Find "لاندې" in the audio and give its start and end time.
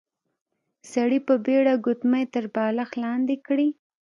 3.03-3.35